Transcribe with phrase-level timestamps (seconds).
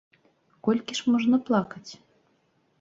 [0.67, 1.87] Колькі ж можна плакаць?